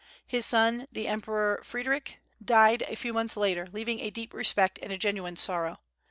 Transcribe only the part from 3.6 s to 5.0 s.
leaving a deep respect and a